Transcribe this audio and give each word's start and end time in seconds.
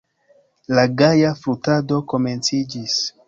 La 0.77 0.85
gaja 1.01 1.33
flutado 1.43 2.01
komenciĝis. 2.15 2.97